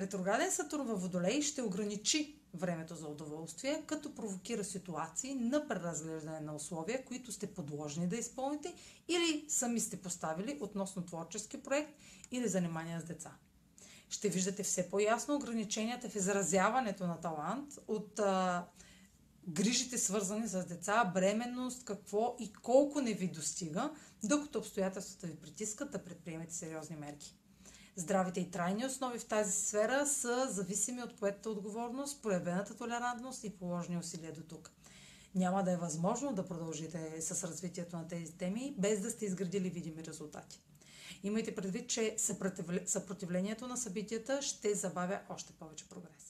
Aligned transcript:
Ретрограден 0.00 0.50
Сатурн 0.50 0.86
във 0.86 1.02
Водолей 1.02 1.42
ще 1.42 1.62
ограничи 1.62 2.36
времето 2.54 2.94
за 2.94 3.06
удоволствие, 3.06 3.82
като 3.86 4.14
провокира 4.14 4.64
ситуации 4.64 5.34
на 5.34 5.68
преразглеждане 5.68 6.40
на 6.40 6.54
условия, 6.54 7.04
които 7.04 7.32
сте 7.32 7.46
подложени 7.46 8.08
да 8.08 8.16
изпълните 8.16 8.74
или 9.08 9.44
сами 9.48 9.80
сте 9.80 10.02
поставили 10.02 10.58
относно 10.60 11.04
творчески 11.04 11.62
проект 11.62 11.92
или 12.30 12.48
занимания 12.48 13.00
с 13.00 13.04
деца. 13.04 13.32
Ще 14.08 14.28
виждате 14.28 14.62
все 14.62 14.90
по-ясно 14.90 15.36
ограниченията 15.36 16.08
в 16.08 16.14
изразяването 16.14 17.06
на 17.06 17.20
талант 17.20 17.78
от 17.88 18.18
а, 18.18 18.66
грижите 19.48 19.98
свързани 19.98 20.48
с 20.48 20.64
деца, 20.66 21.10
бременност, 21.14 21.84
какво 21.84 22.36
и 22.40 22.52
колко 22.52 23.00
не 23.00 23.14
ви 23.14 23.28
достига, 23.28 23.90
докато 24.24 24.58
обстоятелствата 24.58 25.26
ви 25.26 25.36
притискат 25.36 25.90
да 25.90 26.04
предприемете 26.04 26.54
сериозни 26.54 26.96
мерки. 26.96 27.39
Здравите 28.00 28.40
и 28.40 28.50
трайни 28.50 28.86
основи 28.86 29.18
в 29.18 29.24
тази 29.24 29.52
сфера 29.52 30.06
са 30.06 30.48
зависими 30.50 31.02
от 31.02 31.16
поетата 31.16 31.50
отговорност, 31.50 32.22
проявената 32.22 32.76
толерантност 32.76 33.44
и 33.44 33.56
положени 33.56 33.98
усилия 33.98 34.32
до 34.32 34.42
тук. 34.42 34.70
Няма 35.34 35.64
да 35.64 35.72
е 35.72 35.76
възможно 35.76 36.32
да 36.32 36.46
продължите 36.46 37.20
с 37.20 37.44
развитието 37.44 37.96
на 37.96 38.08
тези 38.08 38.32
теми, 38.32 38.74
без 38.78 39.00
да 39.00 39.10
сте 39.10 39.24
изградили 39.24 39.70
видими 39.70 40.04
резултати. 40.04 40.60
Имайте 41.22 41.54
предвид, 41.54 41.88
че 41.88 42.14
съпротивлението 42.86 43.68
на 43.68 43.76
събитията 43.76 44.42
ще 44.42 44.74
забавя 44.74 45.20
още 45.28 45.52
повече 45.52 45.88
прогрес. 45.88 46.29